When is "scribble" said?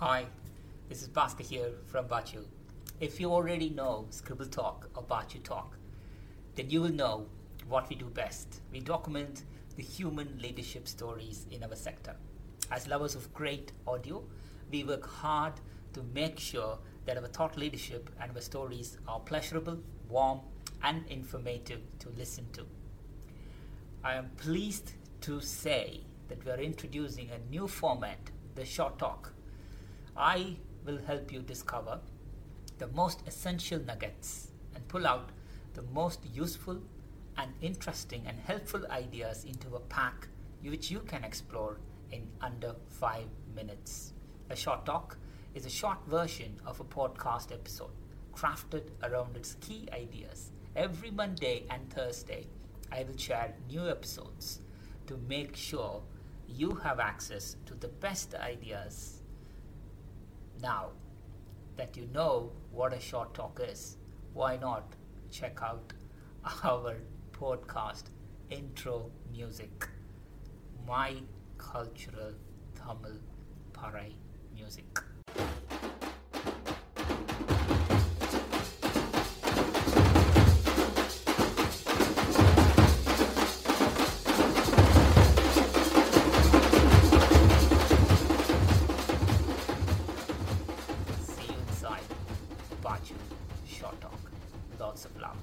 4.10-4.46